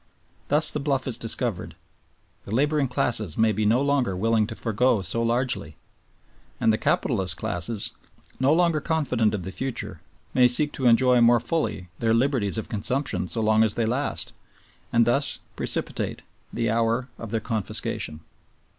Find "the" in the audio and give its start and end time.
0.73-0.79, 2.41-2.55, 6.73-6.79, 9.43-9.51, 16.51-16.71